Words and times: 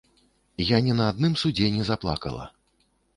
Я 0.69 0.79
не 0.87 0.95
на 0.99 1.09
адным 1.13 1.33
судзе 1.41 1.69
не 1.75 1.83
заплакала. 1.91 2.49